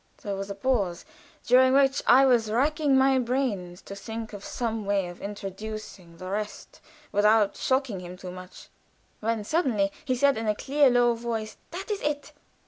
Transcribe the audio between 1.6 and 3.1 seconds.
which I was racking